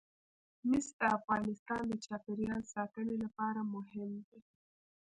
[0.67, 4.39] مس د افغانستان د چاپیریال ساتنې لپاره مهم دي.